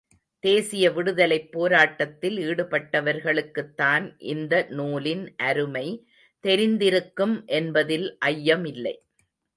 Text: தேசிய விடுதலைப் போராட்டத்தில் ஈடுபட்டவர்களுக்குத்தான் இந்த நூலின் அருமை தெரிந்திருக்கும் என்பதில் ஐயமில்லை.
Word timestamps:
தேசிய 0.43 0.85
விடுதலைப் 0.91 1.51
போராட்டத்தில் 1.51 2.37
ஈடுபட்டவர்களுக்குத்தான் 2.37 4.05
இந்த 4.25 4.65
நூலின் 4.69 5.35
அருமை 5.43 5.85
தெரிந்திருக்கும் 6.43 7.45
என்பதில் 7.53 8.17
ஐயமில்லை. 8.25 8.95